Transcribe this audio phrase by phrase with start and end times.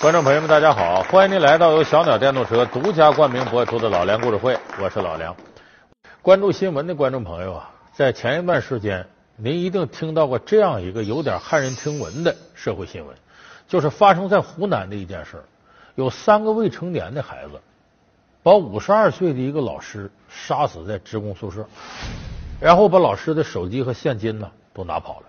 [0.00, 1.02] 观众朋友们，大家好！
[1.02, 5.36] 欢迎您来到由小鸟电动车独家冠名播出的《老梁故事会》，我是老梁。
[6.22, 13.14] 关注新闻的观众朋友啊，在前一段时间，您一定听到过这样一个有点骇人听闻的社会新闻，
[13.68, 15.44] 就是发生在湖南的一件事
[15.96, 17.60] 有三个未成年的孩子
[18.42, 21.66] 把五十二岁的一个老师杀死在职工宿舍，
[22.58, 25.26] 然后把老师的手机和现金呢都拿跑了。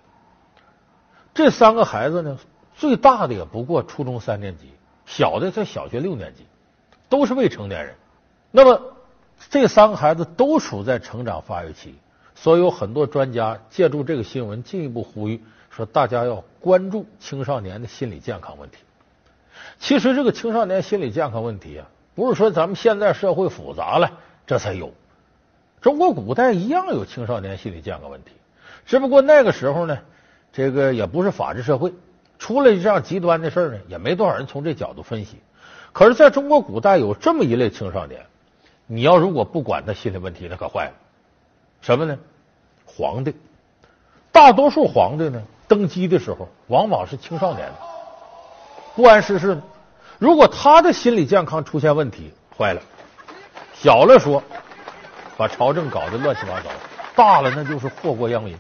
[1.34, 2.38] 这三个孩子呢？
[2.82, 4.72] 最大的也不过初中三年级，
[5.06, 6.48] 小的在小学六年级，
[7.10, 7.94] 都是未成年人。
[8.50, 8.82] 那么
[9.52, 11.94] 这三个孩子都处在成长发育期，
[12.34, 18.78] 所以有很多专家借助这个新闻进一步呼吁说，大家要关注青少年的心理健康问题。
[19.80, 24.18] 其实这个青少年心理健康问题啊，不是说咱们现在社会复杂了
[24.48, 24.92] 这才有，
[25.82, 28.32] 中国古代一样有青少年心理健康问题，
[28.88, 30.00] 只不过那个时候呢，
[30.52, 31.94] 这个也不是法治社会。
[32.42, 35.38] 出了这样极端的事儿呢，也没多少人从这角度分析。
[35.94, 38.26] 可是，在中国古代有这么一类青少年，
[38.88, 40.94] 你要如果不管他心理问题，那可坏了。
[41.82, 42.18] 什么呢？
[42.84, 43.36] 皇帝，
[44.32, 47.70] 大多数皇帝呢，登基的时候往往是青少年，
[48.96, 49.62] 不谙世事。
[50.18, 52.82] 如果他的心理健康出现问题，坏了。
[53.76, 54.42] 小了说，
[55.38, 56.70] 把朝政搞得乱七八糟；
[57.16, 58.58] 大了，那就是祸国殃民。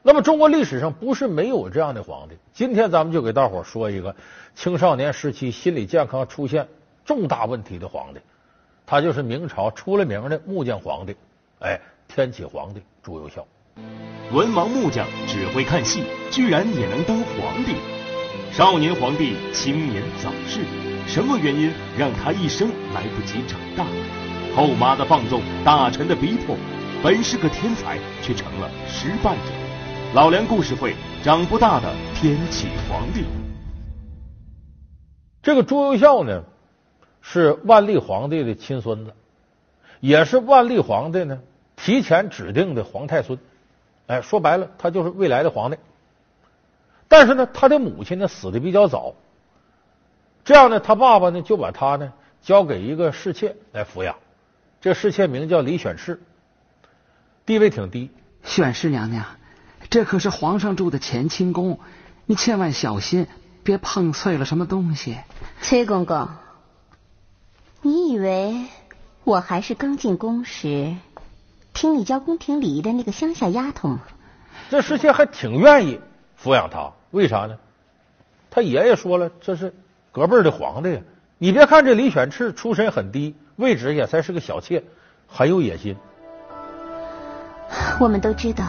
[0.00, 2.36] 那么，中国历史上不是没有这样的皇帝。
[2.52, 4.14] 今天咱们就给大伙说一个
[4.54, 6.68] 青少年时期心理健康出现
[7.04, 8.20] 重大问题的皇帝，
[8.86, 11.16] 他就是明朝出了名的木匠皇帝，
[11.58, 13.44] 哎，天启皇帝朱由校。
[14.32, 17.74] 文盲木匠只会看戏，居然也能当皇帝？
[18.52, 20.60] 少年皇帝青年早逝，
[21.06, 23.84] 什么原因让他一生来不及长大？
[24.54, 26.56] 后妈的放纵，大臣的逼迫，
[27.02, 29.67] 本是个天才，却成了失败者。
[30.14, 33.26] 老梁故事会，长不大的天启皇帝。
[35.42, 36.44] 这个朱由校呢，
[37.20, 39.12] 是万历皇帝的亲孙子，
[40.00, 41.38] 也是万历皇帝呢
[41.76, 43.38] 提前指定的皇太孙。
[44.06, 45.76] 哎，说白了，他就是未来的皇帝。
[47.06, 49.14] 但是呢，他的母亲呢死的比较早，
[50.42, 54.16] 这样呢，他爸爸呢就把他呢交给一个侍妾来抚养。
[54.80, 56.18] 这侍妾名叫李选侍，
[57.44, 58.10] 地位挺低。
[58.42, 59.26] 选侍娘娘。
[59.90, 61.80] 这可是皇上住的乾清宫，
[62.26, 63.26] 你千万小心，
[63.62, 65.16] 别碰碎了什么东西。
[65.62, 66.28] 崔公公，
[67.80, 68.66] 你以为
[69.24, 70.94] 我还是刚进宫时
[71.72, 74.00] 听你教宫廷礼仪的那个乡下丫头吗？
[74.68, 76.00] 这侍妾还挺愿意
[76.42, 77.56] 抚养他，为啥呢？
[78.50, 79.74] 他爷爷说了，这是
[80.12, 81.00] 隔辈的皇帝。
[81.38, 84.84] 你别看这李选赤出身很低，位置也才是个小妾，
[85.26, 85.96] 很有野心。
[88.00, 88.64] 我们都知道。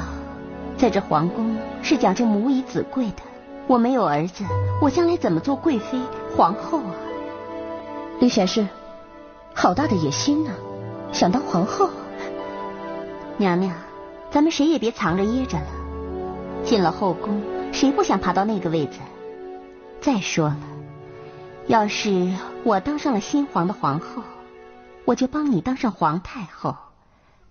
[0.79, 3.21] 在这皇宫是讲究母以子贵的，
[3.67, 4.45] 我没有儿子，
[4.81, 5.99] 我将来怎么做贵妃、
[6.37, 6.95] 皇后啊？
[8.21, 8.65] 李选侍，
[9.53, 10.51] 好大的野心呢，
[11.11, 11.89] 想当皇后？
[13.35, 13.75] 娘娘，
[14.31, 15.65] 咱们谁也别藏着掖着了。
[16.63, 17.41] 进了后宫，
[17.73, 18.99] 谁不想爬到那个位子？
[19.99, 20.57] 再说了，
[21.67, 24.23] 要是我当上了新皇的皇后，
[25.03, 26.77] 我就帮你当上皇太后，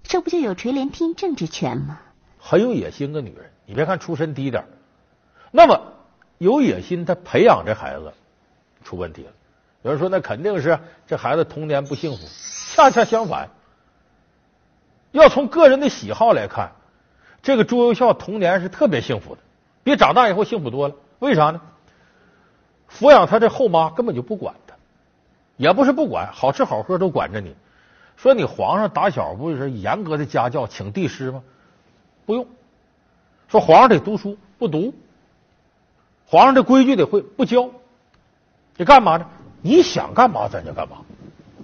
[0.03, 1.99] 这不就有垂帘听政之权吗？
[2.39, 4.65] 很有野心的女人，你别看出身低点
[5.51, 5.81] 那么
[6.39, 8.13] 有野心，她培养这孩子
[8.85, 9.33] 出问题了。
[9.83, 12.23] 有人说，那肯定是这孩子童年不幸福。
[12.75, 13.49] 恰恰相反，
[15.11, 16.73] 要从个人的喜好来看，
[17.43, 19.41] 这个朱由校童年是特别幸福的，
[19.83, 20.95] 比长大以后幸福多了。
[21.19, 21.61] 为啥呢？
[22.91, 24.75] 抚养他这后妈根本就不管他，
[25.57, 27.55] 也不是不管，好吃好喝都管着你。
[28.17, 31.43] 说你皇上打小不是严格的家教，请帝师吗？
[32.29, 32.47] 不用
[33.51, 34.93] 说，皇上得读书，不读；
[36.27, 37.71] 皇上这规矩得会，不教。
[38.77, 39.25] 你干嘛呢？
[39.63, 40.99] 你想干嘛咱就干嘛。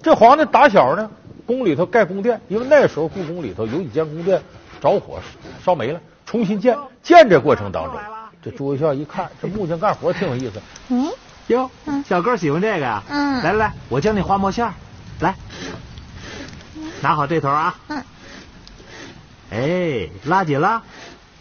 [0.01, 1.11] 这皇帝打小呢，
[1.45, 4.41] 宫里头盖宫殿，因为那时候故宫里头有几间宫殿
[4.81, 5.19] 着火
[5.63, 6.75] 烧没了，重新建。
[7.03, 7.93] 建这过程当中，
[8.41, 10.59] 这朱由校一看，这木匠干活挺有意思。
[10.89, 11.07] 嗯，
[11.45, 11.69] 哟，
[12.07, 13.03] 小哥喜欢这个呀？
[13.07, 14.73] 嗯，来来来，我教你画墨线
[15.19, 15.35] 来，
[17.03, 17.75] 拿好这头啊。
[17.89, 18.03] 嗯。
[19.51, 20.81] 哎，拉紧了，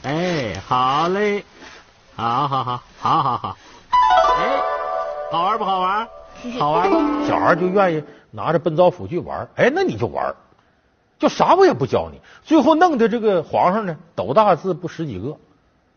[0.03, 1.45] 哎，好嘞，
[2.15, 3.57] 好好好，好好好，
[4.39, 4.63] 哎，
[5.33, 6.09] 好玩不好玩？
[6.59, 7.27] 好玩吧？
[7.27, 10.35] 小孩就愿意拿着奔灶斧去玩，哎，那你就玩，
[11.19, 15.37] 就啥我也不教你，最后弄得这个皇上呢，斗大字不识几个，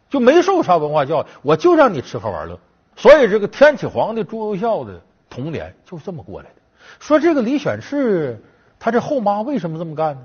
[0.09, 2.57] 就没受啥文化教育，我就让你吃喝玩乐。
[2.95, 6.55] 所以这个天启皇帝朱由校的童年就这么过来的。
[6.99, 8.41] 说这个李选侍，
[8.79, 10.21] 他这后妈为什么这么干呢？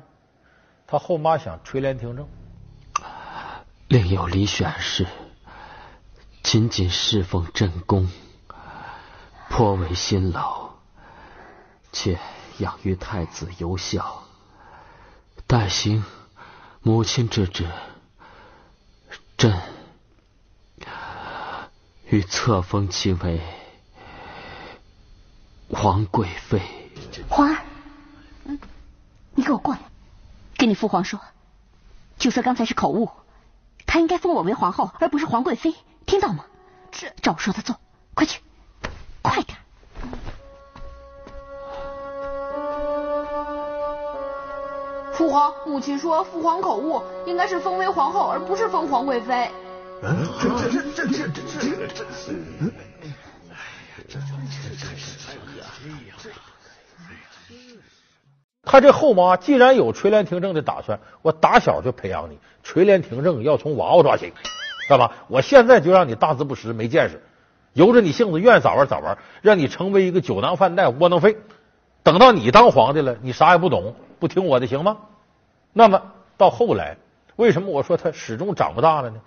[0.92, 2.28] 他后妈想垂帘听政，
[3.88, 5.06] 另有李选侍，
[6.42, 8.10] 仅仅侍奉朕宫，
[9.48, 10.68] 颇为辛劳，
[11.92, 12.18] 且
[12.58, 14.24] 养育太子尤孝，
[15.46, 16.04] 待行
[16.82, 17.66] 母亲之职，
[19.38, 19.58] 朕
[22.04, 23.40] 欲册封其为
[25.70, 26.60] 皇贵妃。
[27.30, 27.64] 皇儿，
[28.44, 28.60] 嗯，
[29.34, 29.80] 你给我过来，
[30.62, 31.18] 跟你父皇说，
[32.18, 33.10] 就说刚才是口误，
[33.84, 35.74] 他应该封我为皇后，而不是皇贵妃，
[36.06, 36.44] 听到吗？
[36.92, 37.74] 是，照我说的做，
[38.14, 38.40] 快去，
[39.22, 39.58] 快点。
[45.14, 49.50] 父皇，母亲说父皇口误，应该是封为皇后，而不是封皇贵妃。
[50.00, 52.04] 这这这这这这这
[58.72, 64.32] 他这后妈既然有垂帘听政的打算，我打小就培养你垂帘听政，要从娃娃抓起，
[64.88, 65.10] 干嘛？
[65.28, 67.20] 我现在就让你大字不识、没见识，
[67.74, 71.36] 由着你性子，愿意咋玩咋玩，让你成为一个酒囊饭袋、窝囊废。
[72.02, 74.96] 等到你当皇帝了，你啥也不懂，不听我的行吗？
[75.74, 76.00] 那么
[76.38, 76.96] 到后来，
[77.36, 79.20] 为什么我说他始终长不大了呢？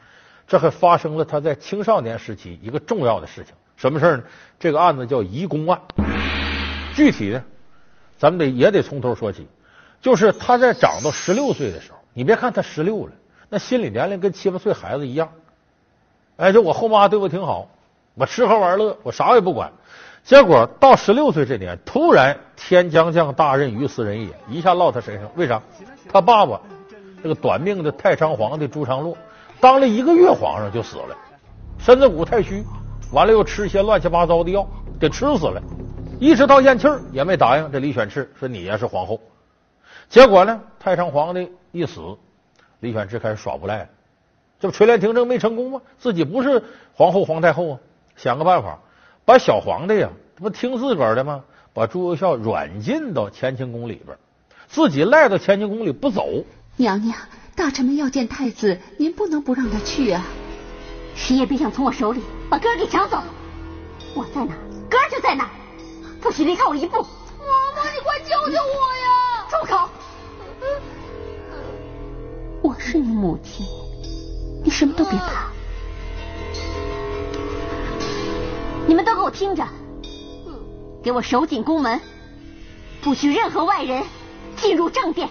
[0.48, 4.24] 这还发生了他在青少年时期一个重要的事情，什么事儿呢？
[4.60, 5.80] 这个案子叫移宫案，
[6.96, 7.44] 具体呢？
[8.18, 9.48] 咱们得也得从头说起，
[10.02, 13.12] 就是他在长到十六岁的时候，你别看他十六了，
[13.50, 15.30] 那心理年龄跟七八岁孩子一样。
[16.38, 17.70] 哎，就我后妈对我挺好，
[18.16, 19.72] 我吃喝玩乐，我啥也不管。
[20.24, 25.30] 结果到十六岁这年，突然天将降大任于斯人也，一下落他身上。
[25.36, 25.62] 为啥？
[26.12, 26.60] 他爸爸
[27.22, 29.16] 这个短命的太上皇帝朱常洛，
[29.60, 31.16] 当了一个月皇上就死了，
[31.78, 32.64] 身子骨太虚，
[33.12, 34.68] 完了又吃些乱七八糟的药，
[35.00, 35.62] 给吃死了。
[36.20, 39.20] 一直到咽气儿也没答应这李选侍说你呀是皇后，
[40.10, 42.02] 结果呢太上皇帝一死，
[42.80, 43.90] 李选侍开始耍无赖，
[44.60, 45.82] 这不垂帘听政没成功吗？
[46.00, 46.64] 自己不是
[46.94, 47.80] 皇后皇太后啊，
[48.16, 48.80] 想个办法
[49.26, 51.44] 把小皇帝呀，这不听自个儿的吗？
[51.74, 54.18] 把朱由校软禁到乾清宫里边，
[54.68, 56.26] 自己赖到乾清宫里不走。
[56.78, 57.18] 娘娘，
[57.54, 60.24] 大臣们要见太子，您不能不让他去啊！
[61.14, 63.22] 谁也别想从我手里把哥给抢走，
[64.14, 64.54] 我在哪，
[64.90, 65.50] 哥儿就在哪。
[66.26, 66.98] 不许离开我一步！
[66.98, 67.04] 妈
[67.76, 69.46] 妈，你快救救我呀！
[69.48, 69.88] 住口！
[72.64, 73.64] 我是你母亲，
[74.64, 75.52] 你什么都别怕。
[78.88, 79.64] 你们都给我听着，
[81.04, 82.02] 给我守紧宫门，
[83.04, 84.04] 不许任何外人
[84.56, 85.30] 进入正殿。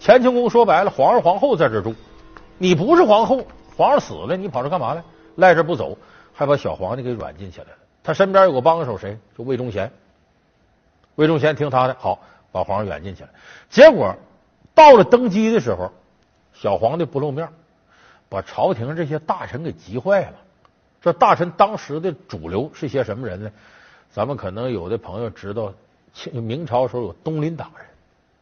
[0.00, 1.94] 乾清宫说白了，皇上皇后在这住，
[2.58, 3.46] 你不是皇后，
[3.76, 5.04] 皇上死了，你跑这干嘛来？
[5.36, 5.96] 赖这不走，
[6.32, 7.76] 还把小皇帝给软禁起来了。
[8.02, 9.18] 他身边有个帮手，谁？
[9.36, 9.92] 就魏忠贤。
[11.16, 12.20] 魏忠贤听他的，好
[12.50, 13.28] 把皇上软禁起来。
[13.68, 14.16] 结果
[14.74, 15.92] 到了登基的时候，
[16.52, 17.48] 小皇帝不露面，
[18.28, 20.34] 把朝廷这些大臣给急坏了。
[21.00, 23.50] 这大臣当时的主流是些什么人呢？
[24.10, 25.72] 咱们可能有的朋友知道，
[26.32, 27.86] 明朝时候有东林党人。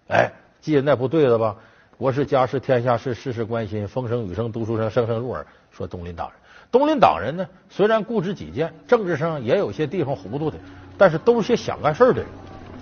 [0.08, 1.56] 哎，记得那部对子吧？
[1.96, 5.46] 国事家事天下事，事事关心，风声雨声读书声，声声入耳。
[5.70, 6.37] 说东林党人，
[6.70, 10.59] 东林党人呢，虽然固执己见，政治上也有些地方糊涂的，
[10.99, 12.26] 但是都是些想干事的人。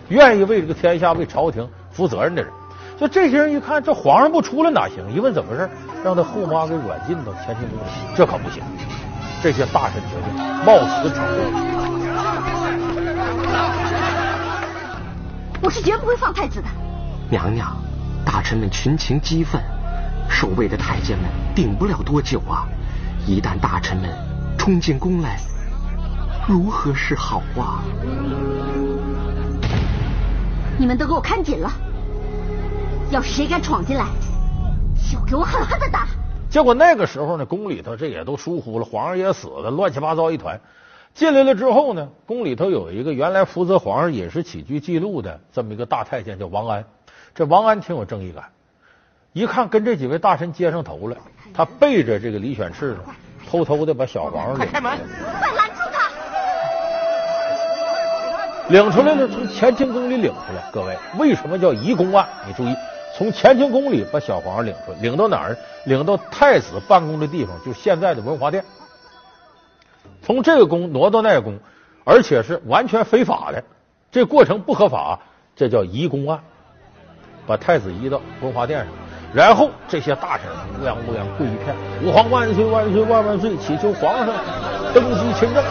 [0.09, 2.51] 愿意为这个天下、为朝廷负责任的人，
[2.99, 5.15] 就这些人一看，这皇上不出来哪行？
[5.15, 5.71] 一问怎么回事，
[6.05, 8.61] 让他后妈给软禁到乾清宫里，这可不行。
[9.41, 10.35] 这些大臣决定
[10.65, 11.35] 冒死闯祸。
[15.63, 16.67] 我是绝不会放太子的。
[17.31, 17.77] 娘娘，
[18.25, 19.63] 大臣们群情激愤，
[20.29, 22.67] 守卫的太监们顶不了多久啊！
[23.27, 24.09] 一旦大臣们
[24.57, 25.41] 冲进宫来，
[26.47, 27.83] 如何是好啊？
[30.79, 31.69] 你们都给我看紧了！
[33.11, 34.07] 要是谁敢闯进来，
[35.11, 36.07] 就给我狠狠的打！
[36.49, 40.61] 结果那个时候呢，宫里头这也都疏忽了，皇上也死了，乱七八糟一团。
[41.13, 46.85] 进来了之后呢，宫里头有一个原来负责皇上饮食起居记录的这么一个大太监，叫王安。
[47.35, 48.45] 这王安挺有正义感，
[49.37, 51.17] 一看跟这几位大臣接上头了，
[51.53, 52.97] 他背着这个李选侍，
[53.47, 54.97] 偷偷的把小皇上快开门！
[55.39, 56.11] 快拦住他！
[58.69, 60.71] 领出来了，从乾清宫里领出来。
[60.73, 62.27] 各位，为什么叫移宫案？
[62.47, 62.75] 你注意，
[63.15, 65.55] 从乾清宫里把小皇上领出来，领到哪儿？
[65.85, 68.65] 领到太子办公的地方，就是现在的文华殿。
[70.23, 71.59] 从这个宫挪到那个宫，
[72.05, 73.63] 而且是完全非法的，
[74.11, 75.21] 这过程不合法，
[75.55, 76.41] 这叫移宫案。
[77.47, 78.89] 把太子移到文华殿上，
[79.37, 80.47] 然后这些大臣
[80.81, 83.55] 乌泱乌泱跪一片：“吾皇万岁万岁万万岁！
[83.59, 84.35] 祈求皇上
[84.95, 85.63] 登基亲政。”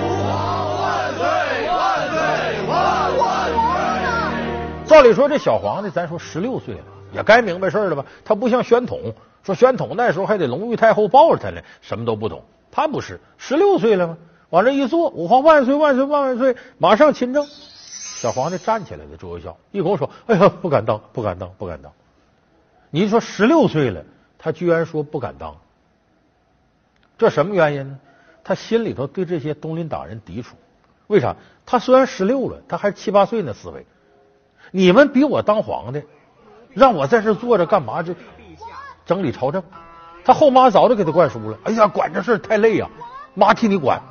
[0.00, 1.26] 五皇万岁
[1.68, 6.80] 万岁万万岁照理说，这小皇帝，咱说十六岁了，
[7.12, 8.02] 也该明白事了吧？
[8.24, 12.42] 他不像宣统，说宣统那时候还得隆裕太后抱着他呢，什么都不懂。
[12.72, 14.16] 他不是十六岁了吗？
[14.48, 17.46] 往这一坐，吾皇万岁万岁万万岁，马上亲政。
[17.46, 21.92] 小皇帝站起来了，朱由校一口说：“哎呀，不敢当，不敢当，不敢当。”
[22.90, 24.04] 你说十六岁了，
[24.38, 25.56] 他居然说不敢当，
[27.18, 27.98] 这什么原因呢？
[28.42, 30.56] 他心里头对这些东林党人抵触。
[31.06, 31.36] 为啥？
[31.66, 33.86] 他虽然十六了，他还七八岁那思维。
[34.72, 36.02] 你们比我当皇帝，
[36.72, 38.02] 让我在这坐着干嘛？
[38.02, 38.14] 这
[39.06, 39.62] 整理朝政。
[40.24, 41.58] 他后妈早就给他灌输了。
[41.64, 42.88] 哎呀，管这事太累呀，
[43.34, 44.02] 妈替你管。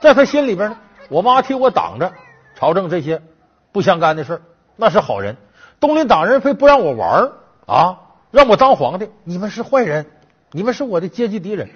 [0.00, 2.12] 在他心里边呢，我妈替我挡着。
[2.56, 3.22] 朝政这些
[3.70, 4.42] 不相干的事
[4.74, 5.36] 那是好人。
[5.78, 7.30] 东林党人非不让我玩
[7.68, 10.06] 啊，让我当皇帝，你们是坏人，
[10.52, 11.68] 你们是我的阶级敌人。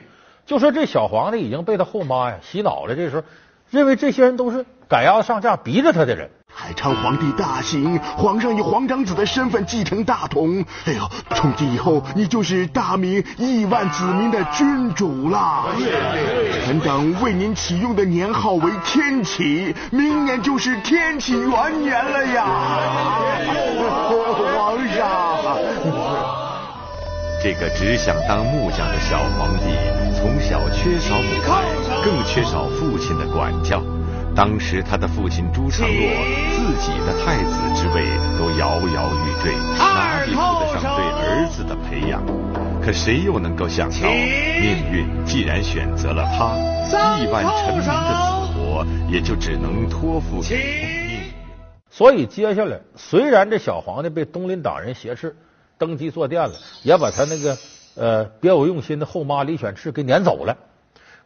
[0.47, 3.23] 就说这小皇帝已经被他后妈呀洗脑了，这时候
[3.69, 6.31] 认为这些人都是赶鸭子上架逼着他的人。
[6.55, 10.65] 海昌皇帝大行，皇上以皇长子的身份继承大统。
[10.85, 15.65] 哎呦，从今以后你就是大明亿万子民的君主啦！
[16.65, 22.45] 臣等为您启用的年号为天启，明年就是天启元年了呀！
[24.55, 25.59] 皇上，
[27.43, 29.75] 这个只想当木匠的小皇帝，
[30.17, 31.65] 从小缺少母爱，
[32.05, 33.83] 更缺少父亲的管教。
[34.35, 35.97] 当时他的父亲朱常洛，
[36.57, 38.03] 自己的太子之位
[38.39, 42.23] 都摇摇欲坠，哪里顾得上对儿子的培养？
[42.83, 46.57] 可谁又能够想到，命运既然选择了他，
[47.19, 51.33] 亿万臣民的死活也就只能托付给命运。
[51.91, 55.37] 所以接下来，虽然这小皇帝被东林党人挟持，
[55.77, 57.59] 登基坐殿了，也把他那个
[57.97, 60.57] 呃别有用心的后妈李选侍给撵走了。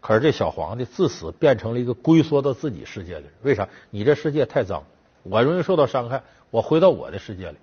[0.06, 3.30] 可是这小皇帝自此变成了一个龟缩到自己世界的人。
[3.42, 3.68] 为啥？
[3.90, 4.84] 你这世界太脏，
[5.24, 6.22] 我容易受到伤害，
[6.52, 7.56] 我回到我的世界里。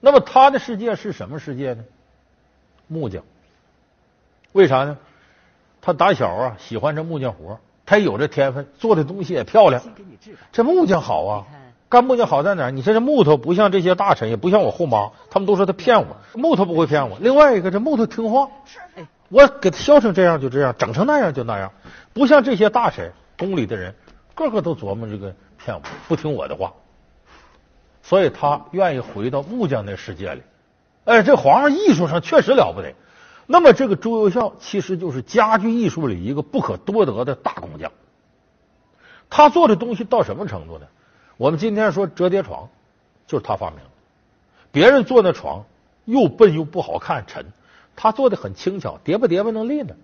[0.00, 1.84] 那么他的世界是什么世界呢？
[2.86, 3.22] 木匠。
[4.52, 4.96] 为啥呢？
[5.82, 9.82] 他打小啊喜欢这木匠活，他有这天分，做的东西也漂亮。
[10.52, 11.46] 这木匠好啊，
[11.90, 12.70] 干木匠好在哪？
[12.70, 17.18] 你说这木头不像这些大臣，也不像我后妈，他们都说他骗我，木头不会骗我。
[17.20, 18.48] 另外一个，这木头听话。
[19.30, 21.72] 我给他削成这样就这样，整成那样就那样，
[22.12, 23.94] 不像这些大臣宫里的人，
[24.34, 26.74] 个个都琢磨这个骗我，不听我的话，
[28.02, 30.42] 所以他愿意回到木匠那世界里。
[31.04, 32.92] 哎，这皇上艺术上确实了不得。
[33.46, 37.92] 那么这个朱由校其实就是家具艺术里一个不可多得的大工匠。
[39.28, 40.86] 他做的东西到什么程度呢？
[41.36, 42.68] 我们今天说折叠床，
[43.28, 43.84] 就是他发明的。
[44.72, 45.64] 别人做那床
[46.04, 47.46] 又笨又不好看，沉。
[48.02, 49.94] 他做的很轻巧，叠吧叠吧能立呢。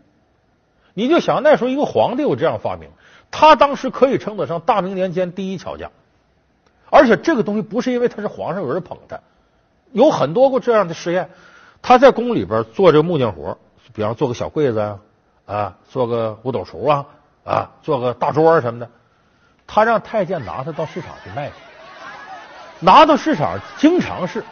[0.93, 2.91] 你就想那时候一个皇帝有这样发明，
[3.31, 5.91] 他当时可以称得上大明年间第一巧匠。
[6.91, 9.21] 而且这个东西不是因为他是皇上有人捧他，
[9.93, 11.31] 有很多过这样的实验。
[11.81, 13.57] 他在宫里边做这个木匠活，
[13.95, 14.99] 比方做个小柜子啊，
[15.47, 17.07] 啊，做个五斗橱啊，
[17.47, 18.91] 啊，做个大桌什么的，
[19.67, 21.55] 他让太监拿他到市场去卖去，
[22.81, 24.45] 拿到市场经常是。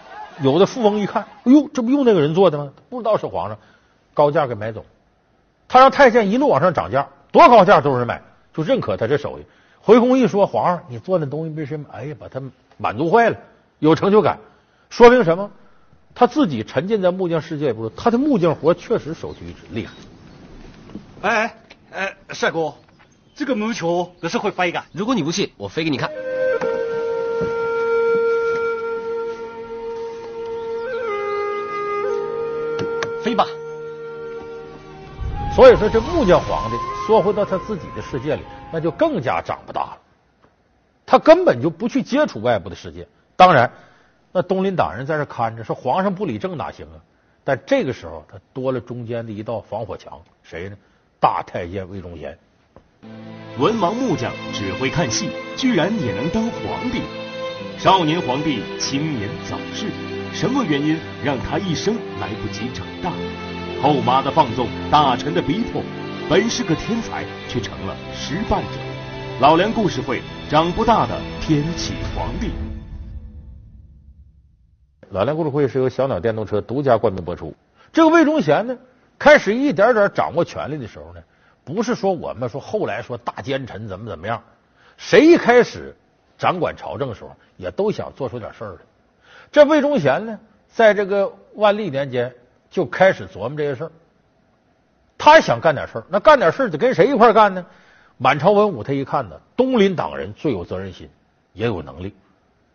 [0.43, 2.73] 有的富翁一看，哎呦，这不用那个人做的吗？
[2.91, 3.59] 不知道是皇上，
[4.13, 4.85] 高价给买走。
[5.69, 8.23] 他让太监一路往上涨价，多高价都有人买，
[8.53, 9.45] 就认可他这手艺。
[9.81, 11.87] 回宫一说，皇上，你做那东西为什么？
[11.93, 12.43] 哎呀，把他
[12.77, 13.37] 满足坏了，
[13.79, 14.39] 有成就感。
[14.91, 15.51] 说明什么？
[16.15, 19.93] 他自己沉浸在木匠世界，不是他的木匠活确实首屈一指，厉害。
[21.23, 21.57] 哎
[21.93, 22.75] 哎，帅哥，
[23.35, 24.83] 这个木球可是会飞的。
[24.93, 26.11] 如果你不信，我飞给你看。
[33.25, 33.47] 飞吧！
[35.57, 36.77] 所以说，这木匠皇帝
[37.07, 39.99] 缩回到他自己的世界里，那就更加长不大了。
[41.07, 43.07] 他根本就不去接触外部的世界。
[43.35, 43.73] 当然，
[44.31, 47.01] 那东林党人在这看着，说皇上不理政哪行啊？
[47.45, 50.77] 但这个时候，他多了中间的一道防火墙，谁呢？
[51.19, 52.39] 大太监魏忠贤。
[53.59, 57.03] 文盲木匠只会看戏，居然也能当皇帝。
[57.79, 60.14] 少年皇帝青年早逝。
[60.35, 63.13] 什么原因让他一生来不及长大？
[63.81, 65.81] 后妈的放纵，大臣的逼迫，
[66.29, 68.69] 本是个天才，却成了失败者。
[69.41, 72.51] 老梁故事会，长不大的天启皇帝。
[75.11, 77.55] 老梁故事会是由小鸟电动车独家冠名播出。
[77.93, 78.77] 这个魏忠贤呢，
[79.17, 81.23] 开始一点点掌握权力的时候呢，
[81.65, 84.43] 不是说我们说后来说大奸臣怎么怎么样，
[84.97, 85.95] 谁一开始
[86.37, 88.79] 掌管朝政的时候，也都想做出点事儿来。
[89.53, 92.35] 这魏忠贤呢，在这个万历年间
[92.71, 93.93] 就开始琢磨这些事儿。
[95.17, 97.65] 他想干点事儿，那干点事儿得跟谁一块干呢？
[98.17, 101.09] 满朝文武他一看呢，东林党人最有责任心，
[101.53, 102.15] 也有能力。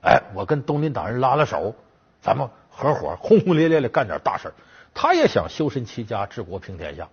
[0.01, 1.75] 哎，我跟东林党人拉拉手，
[2.21, 4.53] 咱们合伙轰轰烈烈的干点大事儿。
[4.93, 7.09] 他也想修身齐家治国平天下。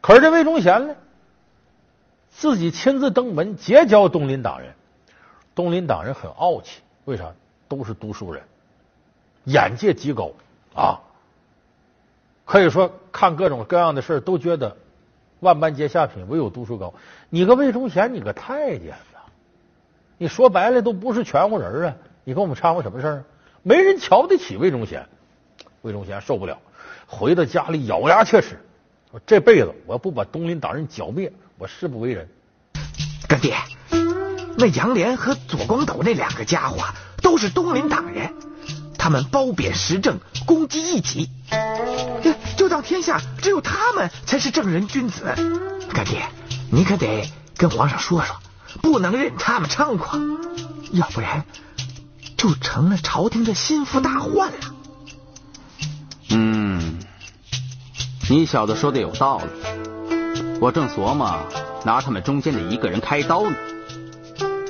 [0.00, 0.94] 可是这魏忠贤呢，
[2.30, 4.74] 自己亲自登门结交东林党人。
[5.54, 7.32] 东林党人很傲气，为啥？
[7.68, 8.42] 都是读书人，
[9.44, 10.32] 眼界极高
[10.74, 11.00] 啊！
[12.44, 14.76] 可以说看各种各样的事都觉得
[15.38, 16.94] 万般皆下品，唯有读书高。
[17.28, 19.20] 你个魏忠贤，你个太监呐！
[20.18, 21.96] 你说白了都不是全乎人啊！
[22.24, 23.24] 你跟我们掺和什么事儿？
[23.62, 25.06] 没人瞧得起魏忠贤，
[25.82, 26.58] 魏忠贤受不了，
[27.06, 28.58] 回到家里咬牙切齿，
[29.26, 32.28] 这辈子我要不把东林党人剿灭，我誓不为人。
[33.28, 33.54] 干爹，
[34.58, 36.78] 那杨连和左光斗那两个家伙
[37.22, 38.34] 都是东林党人，
[39.02, 41.30] 他们褒贬时政，攻击异己，
[42.58, 45.22] 就当天下只有他们才是正人君子。
[45.94, 46.28] 干爹，
[46.70, 48.36] 你可得跟皇上说说，
[48.82, 50.36] 不能任他们猖狂，
[50.92, 51.46] 要不然
[52.36, 54.58] 就成了朝廷的心腹大患了。
[56.28, 56.98] 嗯，
[58.28, 61.40] 你小子说的有道理，我正琢磨
[61.86, 63.56] 拿他们中间的一个人开刀呢。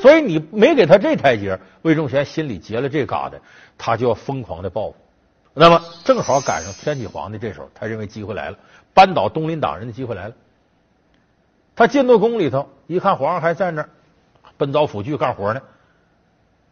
[0.00, 3.38] 所以你没给他这台阶，魏忠贤心里结了这疙瘩，
[3.76, 4.96] 他就要疯狂的报复。
[5.52, 8.58] 那么正好赶上天启皇帝这时候，他认为机会来了，
[8.94, 10.34] 扳倒东林党人的机会来了。
[11.74, 13.88] 他进到宫里头，一看皇上还在那儿
[14.56, 15.62] 奔走府剧干活呢，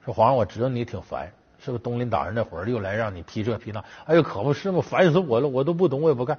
[0.04, 3.82] 说：“皇上，我知道你挺烦，是不是东林党人那会儿又来让你批这批那？
[4.04, 6.38] 哎呦，可不是嘛，烦死我了，我都不懂，我也不干。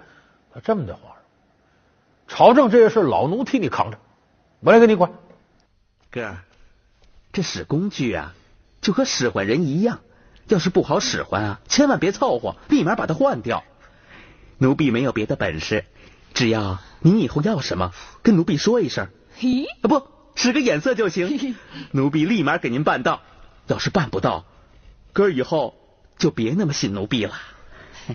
[0.53, 1.17] 他这么的，皇上，
[2.27, 3.97] 朝政这些事老奴替你扛着，
[4.61, 5.11] 我来给你管。
[6.11, 6.35] 哥，
[7.31, 8.33] 这使工具啊，
[8.81, 9.99] 就和使唤人一样，
[10.47, 13.63] 要是不好使唤啊，千万别凑合，立马把它换掉。
[14.57, 15.85] 奴婢没有别的本事，
[16.33, 17.93] 只要您以后要什么，
[18.23, 19.07] 跟奴婢说一声，
[19.39, 21.55] 咦，啊不，使个眼色就行，
[21.91, 23.21] 奴婢立马给您办到。
[23.67, 24.45] 要是办不到，
[25.13, 25.75] 哥以后
[26.17, 27.35] 就别那么信奴婢了。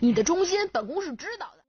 [0.01, 1.64] 你的忠心，本宫是知道的。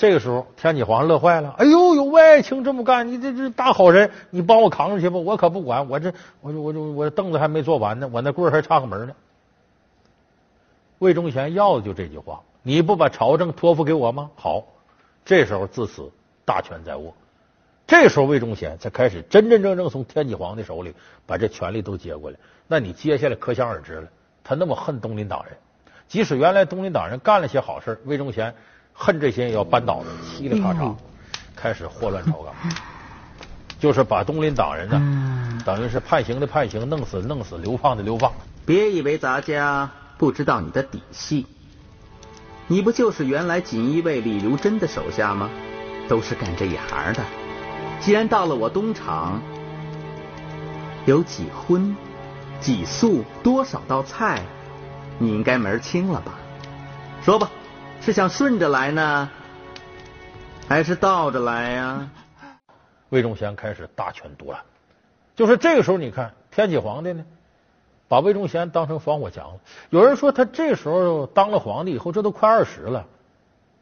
[0.00, 1.54] 这个时候，天启皇上乐坏了。
[1.58, 5.86] 哎呦，有外卿这么干，你这这大好人，你帮我扛着去吧，我可不管。
[5.90, 9.12] 我这，我我我我凳子还没坐完呢，我那棍还差个门呢。
[11.00, 14.30] 魏忠贤要的就这句话，你不把朝政托付给我吗？
[14.36, 14.64] 好，
[15.26, 16.10] 这时候自此
[16.46, 17.12] 大权在握。
[17.86, 20.94] 这时候魏忠贤才开始真真正正从天启皇帝手里
[21.26, 22.38] 把这权力都接过来。
[22.66, 24.08] 那你接下来可想而知了，
[24.42, 25.54] 他那么恨东林党人，
[26.08, 28.54] 即使原来东林党人干了些好事，魏忠贤。
[29.02, 30.94] 恨这些也要扳倒的，嘁里咔嚓，
[31.56, 32.54] 开始祸乱朝纲，
[33.78, 38.30] 就是把东林党人呢，等于是判刑的判刑，弄死弄死，流放的流放。
[38.66, 41.46] 别以为咱家不知道你的底细，
[42.66, 45.48] 你不就是原来锦衣卫李如真的手下吗？
[46.06, 47.22] 都是干这一行的。
[48.00, 49.40] 既然到了我东厂，
[51.06, 51.96] 有几荤、
[52.60, 54.42] 几素，多少道菜，
[55.18, 56.34] 你应该门清了吧？
[57.24, 57.50] 说吧。
[58.00, 59.28] 是想顺着来呢，
[60.66, 62.08] 还是倒着来呀？
[63.10, 64.62] 魏忠贤开始大权独揽，
[65.36, 67.24] 就是这个时候，你看天启皇帝呢，
[68.08, 69.60] 把魏忠贤当成防火墙了。
[69.90, 73.04] 有人说他这时候当了皇帝以后，这都快二十了，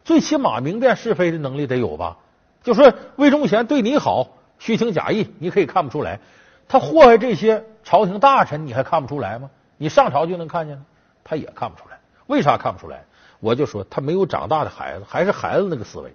[0.04, 2.16] 最起码明辨是非的能力得有吧？
[2.64, 6.18] 就说魏忠贤对你好，虚情假意，你可以看不出来；
[6.66, 9.48] 他祸害这些朝廷大臣，你还看不出来吗？
[9.76, 10.84] 你上朝就能看见
[11.22, 11.97] 他也看不出来。
[12.28, 13.04] 为啥看不出来？
[13.40, 16.14] 我就说他没有长大的孩子，还是孩子那个思维。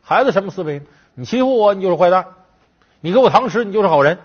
[0.00, 0.82] 孩子什么思维？
[1.14, 2.24] 你欺负我，你就是坏蛋；
[3.00, 4.18] 你给我糖吃，你就是好人。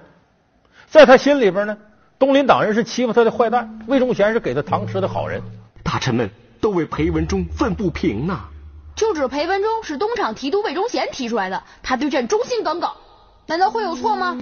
[0.87, 1.77] 在他心里边呢，
[2.17, 5.41] 东林党人是欺负他的坏蛋，魏忠贤是给他糖吃的好人。
[5.83, 6.29] 大臣们
[6.61, 8.45] 都为裴文忠愤不平呐。
[8.95, 12.89] 就指裴文忠是东厂提督魏忠贤提出来的，他对朕忠心耿耿，
[13.45, 14.37] 难道会有错吗？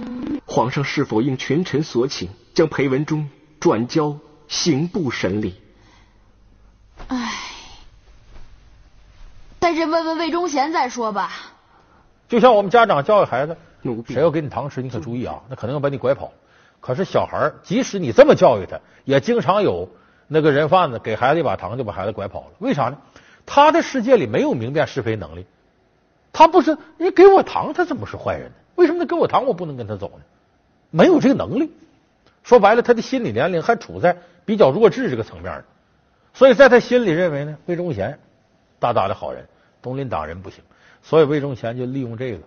[0.46, 3.28] 皇上是否应群臣所请，将裴文忠
[3.58, 4.16] 转交
[4.48, 5.60] 刑部审理？
[7.08, 7.32] 唉。
[9.58, 11.32] 但是问问魏忠贤再说吧。
[12.28, 13.56] 就像我们家长教育孩子，
[14.08, 16.32] 谁要给你糖吃，你可注意啊，那可能要把你拐跑。
[16.80, 19.88] 可是小孩即使你这么教育他，也经常有
[20.28, 22.46] 那个人贩子给孩子一把糖就把孩子拐跑了。
[22.58, 22.98] 为啥呢？
[23.44, 25.46] 他的世界里没有明辨是非能力。
[26.32, 28.54] 他不是你给我糖，他怎么是坏人呢？
[28.74, 30.24] 为什么他给我糖，我不能跟他走呢？
[30.90, 31.72] 没有这个能力。
[32.42, 35.64] 说白了，他的心理年龄还处在比较弱智这个层面
[36.36, 38.18] 所以在他心里认为呢，魏忠贤
[38.78, 39.44] 大大的好人。
[39.82, 40.64] 东林党人不行，
[41.00, 42.40] 所以魏忠贤就利用这个，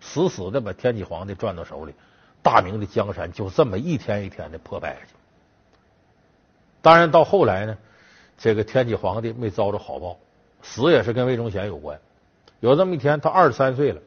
[0.00, 1.94] 死死的把天启皇帝攥到手里，
[2.42, 5.12] 大明的江山就这么一天一天的破败下去。
[6.82, 7.78] 当然到后来呢，
[8.36, 10.18] 这个天启皇帝没遭着好报，
[10.60, 12.00] 死也是跟魏忠贤有关。
[12.58, 14.00] 有这么一天，他二十三岁了，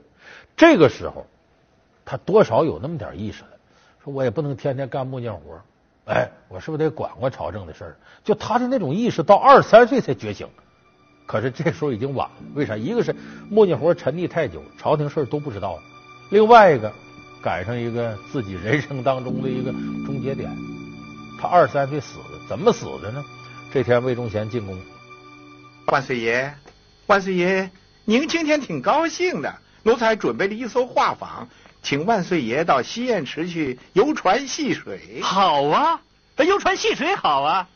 [0.58, 1.26] 这个时候
[2.04, 3.52] 他多少有那么点意识了，
[4.04, 5.62] 说我也不能天天干木匠活，
[6.06, 7.98] 哎，我是不是得管管朝政的事儿？
[8.24, 10.48] 就他的那种意识，到二十三岁才觉醒。
[11.26, 12.76] 可是这时候已经晚了，为啥？
[12.76, 13.16] 一个是
[13.50, 15.80] 木匠活沉溺太久，朝廷事儿都不知道；
[16.30, 16.92] 另外一个，
[17.42, 19.72] 赶上一个自己人生当中的一个
[20.06, 20.52] 终结点。
[21.40, 23.24] 他二十三岁死的，怎么死的呢？
[23.72, 24.78] 这天魏忠贤进宫，
[25.88, 26.54] 万岁爷，
[27.08, 27.72] 万岁爷，
[28.04, 31.48] 您今天挺高兴的，奴才准备了一艘画舫，
[31.84, 35.20] 请万岁爷到西燕池去游船戏水。
[35.22, 36.02] 好啊，
[36.38, 37.68] 游船戏水好啊，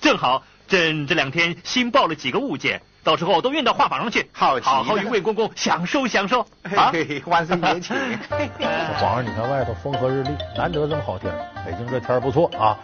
[0.00, 2.82] 正好朕这两天新抱了几个物件。
[3.02, 6.40] 到时候都运到画舫上去，好好好与魏公公享受享受。
[6.74, 6.92] 啊，
[7.26, 7.94] 万岁爷请。
[8.98, 11.34] 皇上，你看外头风和日丽，难得这么好天，
[11.66, 12.78] 北京这天不错啊。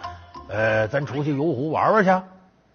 [0.47, 2.09] 呃，咱出去游湖玩玩去。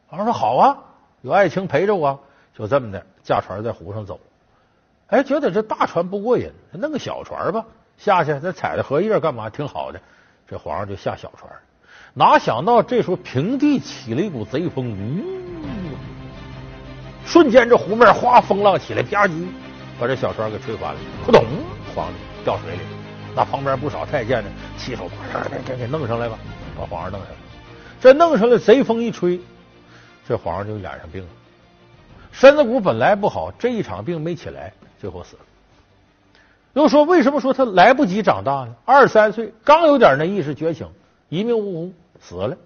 [0.09, 0.77] 皇上说好啊，
[1.23, 2.21] 有爱卿陪着我，
[2.57, 4.19] 就这么的驾船在湖上走。
[5.09, 7.65] 哎，觉得这大船不过瘾，弄个小船吧，
[7.99, 10.01] 下去再采着荷叶干嘛，挺好的。
[10.49, 11.51] 这皇上就下小船，
[12.15, 15.25] 哪想到这时候平地起了一股贼风，呜。
[17.25, 19.47] 瞬间，这湖面哗风浪起来，吧唧，
[19.99, 21.45] 把这小船给吹翻了，扑通，
[21.95, 22.89] 皇上掉水里了。
[23.35, 26.39] 那旁边不少太监呢，七手八脚，给给弄上来吧，
[26.79, 27.37] 把皇上弄上来。
[28.01, 29.41] 这弄上来，贼风一吹，
[30.29, 31.29] 这皇上就染上病了。
[32.31, 35.43] 身子骨本来不好，这一场病没起来，最后死了。
[36.77, 38.75] 又说为什么说他来不及长大呢？
[38.85, 40.87] 二十三岁，刚有点那意识觉醒，
[41.31, 42.59] 一命呜呼死了。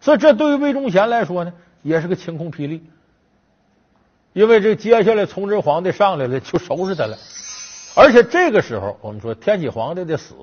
[0.00, 2.84] 所以这对于魏忠贤来说呢，也是个晴空霹雳。
[4.32, 7.18] 因为这接下来崇祯皇帝上来了，就收拾他了。
[7.96, 10.36] 而且这个时候，我们说天启皇帝的死，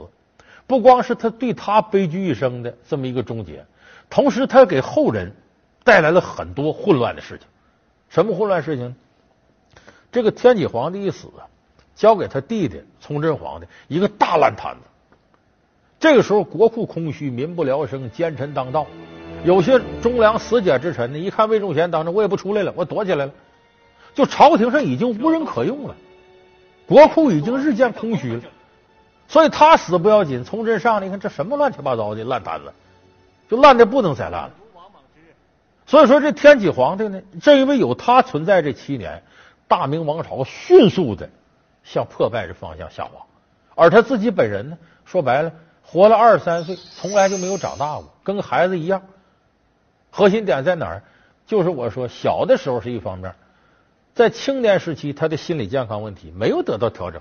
[0.67, 3.65] 不光是他对他悲剧一生的这么一个终结，
[4.09, 5.31] 同时他给后人
[5.85, 7.47] 带来了很多混乱的事情。
[8.09, 8.93] 什么混乱事情？
[10.11, 11.47] 这个天启皇帝一死啊，
[11.99, 14.79] 交给他弟弟崇祯皇帝一个大烂摊子。
[15.99, 18.87] 这个时候国库空虚，民不聊生，奸臣当道。
[19.43, 23.33] 有些忠良死节之臣呢，一看魏忠贤当着，我也不出来了，我躲起来了。
[24.13, 25.95] 就朝廷上已经无人可用了，
[26.87, 28.43] 国库已经日渐空虚了，
[29.27, 32.71] 所以他死不要紧，崇祯上，你看这什么乱七八糟的烂摊子，
[33.49, 34.51] 就烂的不能再烂了。
[35.85, 39.21] 所以说这天启皇帝呢，正因为有他存在这七年，
[39.67, 41.29] 大明王朝迅速的
[41.91, 43.25] 向破败的方向下滑，
[43.73, 49.01] 而他自己本人呢，说白了，活了二十三岁，从来就没有长大过，跟孩子一样。
[50.11, 51.03] 核心点在哪儿？
[51.47, 53.33] 就是我说小的时候是一方面。
[54.13, 57.19] 在青年时期，他的心理健康问题没有得到调整。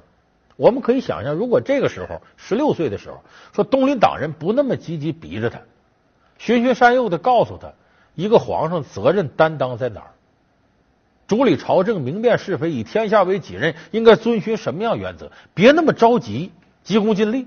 [0.56, 5.60] 我们可以想象，如果这个时候十六岁的时候，说东林党人不那么积极逼着他，
[6.36, 7.72] 循循善诱的告诉他，
[8.14, 10.10] 一个皇上责任担当在哪儿，
[11.28, 15.30] 主理朝政、明辨是非、以天下为己任，应该遵循什么样原则？
[15.52, 16.50] 别那么着急，
[16.82, 17.46] 急功近利。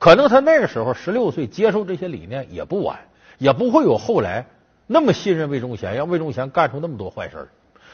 [0.00, 2.98] 可能他那个时候十六岁，接受这些理念也不晚，
[3.38, 4.46] 也不会有后来
[4.88, 7.48] 那么信任魏忠贤，让魏忠贤干出那么多坏事。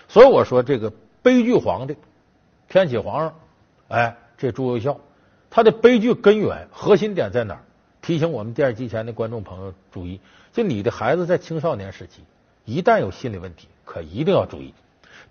[0.08, 0.90] 所以我说，这个
[1.22, 1.96] 悲剧皇帝
[2.68, 3.34] 天启皇上，
[3.88, 4.98] 哎，这朱由校，
[5.50, 7.60] 他的悲剧根源核心点在哪儿？
[8.00, 10.20] 提醒我们电视机前的观众朋友注意：
[10.54, 12.22] 就你的孩子在青少年时期，
[12.64, 14.72] 一旦有心理问题，可一定要注意。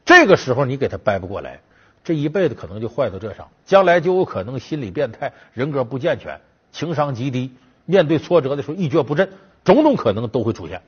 [0.05, 1.59] 这个时候你给他掰不过来，
[2.03, 6.39] 这一辈子可能就坏到这上，将来就有可能心理变态、人格不健全、
[6.71, 7.51] 情商极低，
[7.85, 9.29] 面对挫折的时候一蹶不振，
[9.63, 10.81] 种种可能都会出现。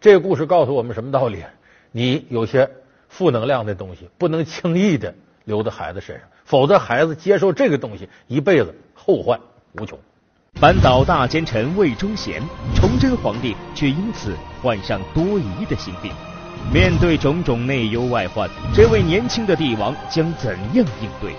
[0.00, 1.44] 这个故事告诉我们什么道理？
[1.92, 2.70] 你有些。
[3.10, 5.14] 负能量的东西不能轻易的
[5.46, 9.40] 留在孩子身上，否则孩子接受这个东西，一辈子后患
[9.72, 9.98] 无穷。
[10.60, 12.42] 扳倒大奸臣魏忠贤，
[12.74, 16.12] 崇祯皇帝却因此患上多疑的心病。
[16.72, 21.32] 面对种种内忧外患，这位年轻的帝王将怎样应对？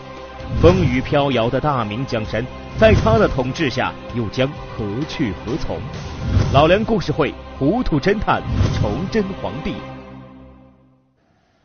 [0.60, 2.44] 风雨飘摇的大明江山，
[2.80, 5.78] 在他的统治下又将何去何从？
[6.52, 8.42] 老梁故事会，糊涂侦探，
[8.74, 9.76] 崇祯皇帝。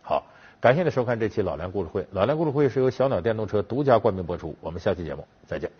[0.02, 0.22] 好
[0.60, 2.06] 感谢您收看这期老梁故事会。
[2.12, 4.54] 老梁故事会是由小鸟电动车独家冠名播出。
[4.60, 5.70] 我们下期节目再见。